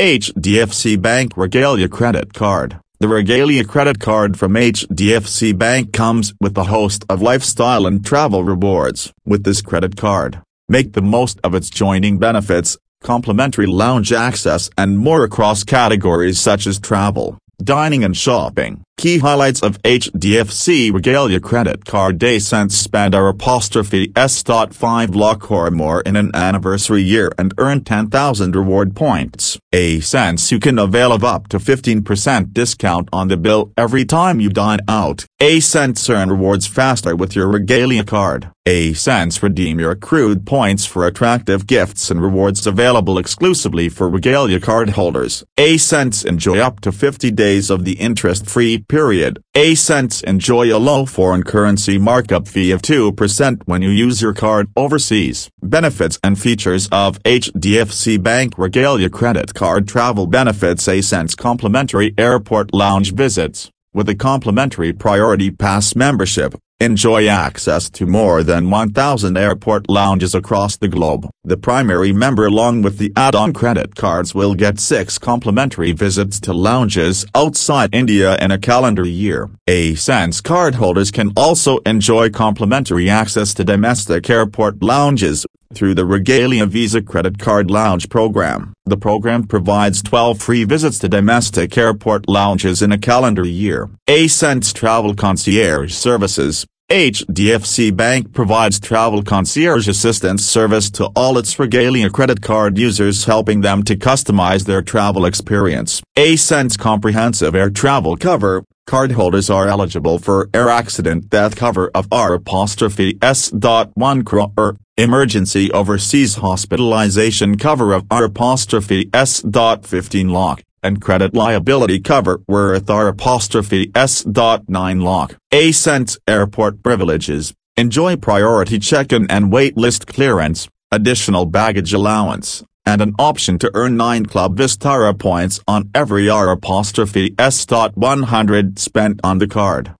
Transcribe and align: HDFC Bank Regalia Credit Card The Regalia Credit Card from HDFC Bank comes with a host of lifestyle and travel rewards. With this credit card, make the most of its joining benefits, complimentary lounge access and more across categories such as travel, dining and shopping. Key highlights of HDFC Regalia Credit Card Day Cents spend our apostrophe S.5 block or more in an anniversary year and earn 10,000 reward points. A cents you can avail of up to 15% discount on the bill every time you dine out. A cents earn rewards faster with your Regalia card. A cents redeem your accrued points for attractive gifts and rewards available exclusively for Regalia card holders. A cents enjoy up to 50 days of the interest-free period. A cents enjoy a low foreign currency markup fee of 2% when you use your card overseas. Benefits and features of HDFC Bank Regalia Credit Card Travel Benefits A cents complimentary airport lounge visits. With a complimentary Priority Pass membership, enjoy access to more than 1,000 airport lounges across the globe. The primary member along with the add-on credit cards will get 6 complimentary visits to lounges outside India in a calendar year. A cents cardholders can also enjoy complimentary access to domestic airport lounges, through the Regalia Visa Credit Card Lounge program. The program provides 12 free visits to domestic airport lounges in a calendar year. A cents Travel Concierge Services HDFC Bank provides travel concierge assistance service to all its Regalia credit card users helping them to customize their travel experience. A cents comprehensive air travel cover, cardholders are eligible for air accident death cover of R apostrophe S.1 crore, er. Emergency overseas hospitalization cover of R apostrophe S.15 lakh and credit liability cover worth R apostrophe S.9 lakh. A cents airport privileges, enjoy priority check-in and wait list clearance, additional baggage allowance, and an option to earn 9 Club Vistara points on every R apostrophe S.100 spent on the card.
HDFC 0.00 0.96
Bank 0.96 1.36
Regalia 1.36 1.86
Credit 1.86 2.32
Card 2.32 2.80
The 3.00 3.06
Regalia 3.06 3.64
Credit 3.64 4.00
Card 4.00 4.38
from 4.38 4.54
HDFC 4.54 5.58
Bank 5.58 5.92
comes 5.92 6.32
with 6.40 6.56
a 6.56 6.64
host 6.64 7.04
of 7.10 7.20
lifestyle 7.20 7.84
and 7.86 8.02
travel 8.02 8.42
rewards. 8.42 9.12
With 9.26 9.44
this 9.44 9.60
credit 9.60 9.98
card, 9.98 10.40
make 10.70 10.94
the 10.94 11.02
most 11.02 11.38
of 11.44 11.54
its 11.54 11.68
joining 11.68 12.18
benefits, 12.18 12.78
complimentary 13.02 13.66
lounge 13.66 14.10
access 14.10 14.70
and 14.78 14.98
more 14.98 15.22
across 15.22 15.64
categories 15.64 16.40
such 16.40 16.66
as 16.66 16.80
travel, 16.80 17.36
dining 17.62 18.02
and 18.02 18.16
shopping. 18.16 18.82
Key 19.00 19.16
highlights 19.16 19.62
of 19.62 19.80
HDFC 19.82 20.92
Regalia 20.92 21.40
Credit 21.40 21.86
Card 21.86 22.18
Day 22.18 22.38
Cents 22.38 22.76
spend 22.76 23.14
our 23.14 23.28
apostrophe 23.28 24.12
S.5 24.14 25.10
block 25.10 25.50
or 25.50 25.70
more 25.70 26.02
in 26.02 26.16
an 26.16 26.30
anniversary 26.34 27.00
year 27.00 27.32
and 27.38 27.54
earn 27.56 27.82
10,000 27.82 28.54
reward 28.54 28.94
points. 28.94 29.58
A 29.72 30.00
cents 30.00 30.52
you 30.52 30.60
can 30.60 30.78
avail 30.78 31.12
of 31.12 31.24
up 31.24 31.48
to 31.48 31.58
15% 31.58 32.52
discount 32.52 33.08
on 33.10 33.28
the 33.28 33.38
bill 33.38 33.72
every 33.74 34.04
time 34.04 34.38
you 34.38 34.50
dine 34.50 34.80
out. 34.86 35.24
A 35.40 35.60
cents 35.60 36.10
earn 36.10 36.28
rewards 36.28 36.66
faster 36.66 37.16
with 37.16 37.34
your 37.34 37.48
Regalia 37.48 38.04
card. 38.04 38.50
A 38.66 38.92
cents 38.92 39.42
redeem 39.42 39.80
your 39.80 39.92
accrued 39.92 40.44
points 40.44 40.84
for 40.84 41.06
attractive 41.06 41.66
gifts 41.66 42.10
and 42.10 42.20
rewards 42.20 42.66
available 42.66 43.16
exclusively 43.16 43.88
for 43.88 44.10
Regalia 44.10 44.60
card 44.60 44.90
holders. 44.90 45.42
A 45.56 45.78
cents 45.78 46.24
enjoy 46.24 46.58
up 46.58 46.80
to 46.80 46.92
50 46.92 47.30
days 47.30 47.70
of 47.70 47.86
the 47.86 47.94
interest-free 47.94 48.84
period. 48.90 49.40
A 49.54 49.76
cents 49.76 50.20
enjoy 50.22 50.74
a 50.74 50.84
low 50.90 51.06
foreign 51.06 51.44
currency 51.44 51.96
markup 51.96 52.48
fee 52.48 52.72
of 52.72 52.82
2% 52.82 53.62
when 53.64 53.82
you 53.82 53.88
use 53.88 54.20
your 54.20 54.34
card 54.34 54.66
overseas. 54.76 55.48
Benefits 55.62 56.18
and 56.24 56.36
features 56.36 56.88
of 56.90 57.22
HDFC 57.22 58.20
Bank 58.20 58.58
Regalia 58.58 59.08
Credit 59.08 59.54
Card 59.54 59.86
Travel 59.86 60.26
Benefits 60.26 60.88
A 60.88 61.00
cents 61.00 61.36
complimentary 61.36 62.12
airport 62.18 62.74
lounge 62.74 63.14
visits. 63.14 63.70
With 63.94 64.08
a 64.08 64.16
complimentary 64.16 64.92
Priority 64.92 65.52
Pass 65.52 65.94
membership, 65.94 66.54
enjoy 66.80 67.28
access 67.28 67.90
to 67.90 68.06
more 68.06 68.42
than 68.42 68.70
1,000 68.70 69.36
airport 69.36 69.88
lounges 69.88 70.34
across 70.34 70.78
the 70.78 70.88
globe. 70.88 71.28
The 71.44 71.58
primary 71.58 72.12
member 72.12 72.46
along 72.46 72.82
with 72.82 72.96
the 72.96 73.12
add-on 73.16 73.52
credit 73.52 73.94
cards 73.94 74.34
will 74.34 74.54
get 74.54 74.80
6 74.80 75.18
complimentary 75.18 75.92
visits 75.92 76.40
to 76.40 76.54
lounges 76.54 77.26
outside 77.34 77.94
India 77.94 78.36
in 78.38 78.50
a 78.50 78.58
calendar 78.58 79.06
year. 79.06 79.50
A 79.68 79.94
cents 79.94 80.40
cardholders 80.40 81.12
can 81.12 81.32
also 81.36 81.78
enjoy 81.84 82.30
complimentary 82.30 83.10
access 83.10 83.52
to 83.54 83.64
domestic 83.64 84.30
airport 84.30 84.82
lounges, 84.82 85.46
through 85.74 85.94
the 85.94 86.04
Regalia 86.04 86.66
Visa 86.66 87.00
Credit 87.00 87.38
Card 87.38 87.70
Lounge 87.70 88.08
program. 88.08 88.72
The 88.84 88.96
program 88.96 89.44
provides 89.44 90.02
12 90.02 90.40
free 90.40 90.64
visits 90.64 90.98
to 91.00 91.08
domestic 91.08 91.76
airport 91.78 92.28
lounges 92.28 92.82
in 92.82 92.92
a 92.92 92.98
calendar 92.98 93.46
year. 93.46 93.88
A 94.08 94.28
cents 94.28 94.72
Travel 94.72 95.14
Concierge 95.14 95.92
Services 95.94 96.66
HDFC 96.90 97.96
Bank 97.96 98.32
provides 98.32 98.80
travel 98.80 99.22
concierge 99.22 99.86
assistance 99.86 100.44
service 100.44 100.90
to 100.90 101.06
all 101.14 101.38
its 101.38 101.56
Regalia 101.56 102.10
credit 102.10 102.42
card 102.42 102.76
users 102.76 103.26
helping 103.26 103.60
them 103.60 103.84
to 103.84 103.94
customize 103.94 104.64
their 104.64 104.82
travel 104.82 105.24
experience. 105.24 106.02
A 106.16 106.34
cents 106.34 106.76
comprehensive 106.76 107.54
air 107.54 107.70
travel 107.70 108.16
cover, 108.16 108.64
cardholders 108.88 109.54
are 109.54 109.68
eligible 109.68 110.18
for 110.18 110.50
air 110.52 110.68
accident 110.68 111.30
death 111.30 111.54
cover 111.54 111.92
of 111.94 112.08
R 112.10 112.34
apostrophe 112.34 113.16
S.1 113.22 114.26
crore, 114.26 114.52
er. 114.58 114.76
Emergency 115.00 115.72
overseas 115.72 116.34
hospitalization 116.36 117.56
cover 117.56 117.94
of 117.94 118.04
R 118.10 118.24
apostrophe 118.24 119.08
S.15 119.14 120.30
lakh 120.30 120.62
and 120.82 121.00
credit 121.00 121.32
liability 121.32 122.00
cover 122.00 122.42
worth 122.46 122.90
R 122.90 123.08
apostrophe 123.08 123.90
S.9 123.94 125.02
lakh. 125.02 125.36
A 125.52 125.72
cents 125.72 126.18
airport 126.28 126.82
privileges, 126.82 127.54
enjoy 127.78 128.16
priority 128.16 128.78
check-in 128.78 129.30
and 129.30 129.50
wait 129.50 129.74
list 129.78 130.06
clearance, 130.06 130.68
additional 130.92 131.46
baggage 131.46 131.94
allowance, 131.94 132.62
and 132.84 133.00
an 133.00 133.14
option 133.18 133.58
to 133.58 133.70
earn 133.72 133.96
9 133.96 134.26
Club 134.26 134.58
Vistara 134.58 135.18
points 135.18 135.60
on 135.66 135.88
every 135.94 136.28
R 136.28 136.50
apostrophe 136.50 137.34
S.100 137.38 138.78
spent 138.78 139.20
on 139.24 139.38
the 139.38 139.48
card. 139.48 139.88